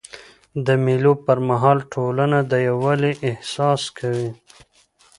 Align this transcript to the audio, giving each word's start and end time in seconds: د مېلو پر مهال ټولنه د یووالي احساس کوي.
د 0.65 0.67
مېلو 0.85 1.13
پر 1.25 1.37
مهال 1.49 1.79
ټولنه 1.93 2.39
د 2.51 2.53
یووالي 2.67 3.13
احساس 3.29 3.81
کوي. 3.97 4.29